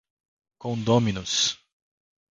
condôminos 0.63 1.33